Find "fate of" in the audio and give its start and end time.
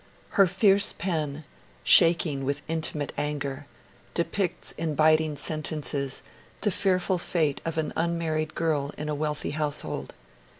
7.19-7.77